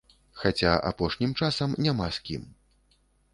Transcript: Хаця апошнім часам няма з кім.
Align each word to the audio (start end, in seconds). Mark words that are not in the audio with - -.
Хаця 0.43 0.71
апошнім 0.91 1.35
часам 1.41 1.77
няма 1.87 2.09
з 2.17 2.25
кім. 2.31 2.49